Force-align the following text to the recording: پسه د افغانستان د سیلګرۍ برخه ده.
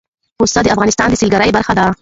پسه 0.41 0.59
د 0.63 0.67
افغانستان 0.75 1.07
د 1.09 1.13
سیلګرۍ 1.21 1.49
برخه 1.57 1.73
ده. 1.77 1.85